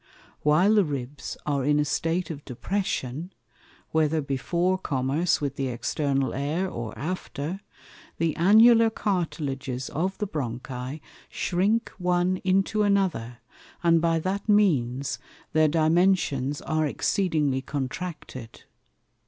[0.41, 3.33] While the Ribs are in a State of Depression
[3.91, 7.59] (whether before Commerce with the External Air or after)
[8.17, 13.41] the Annular Cartilages of the Bronchi shrink one into another,
[13.83, 15.19] and by that means
[15.53, 18.63] their Dimensions are exceedingly contracted.